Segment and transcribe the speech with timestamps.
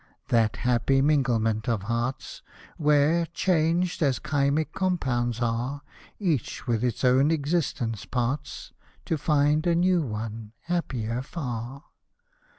[0.29, 2.41] —That happy minglement of hearts,
[2.77, 5.83] Where, changed as chymic compounds are,
[6.17, 8.73] Each with its own existence parts.
[9.05, 11.83] To find a new one, happier far